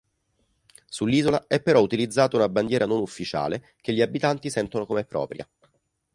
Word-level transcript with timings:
Sull'isola 0.87 1.45
è 1.45 1.61
però 1.61 1.79
utilizzata 1.79 2.35
una 2.35 2.49
bandiera 2.49 2.87
non 2.87 3.01
ufficiale, 3.01 3.75
che 3.79 3.93
gli 3.93 4.01
abitanti 4.01 4.49
sentono 4.49 4.87
come 4.87 5.05
propria. 5.05 5.47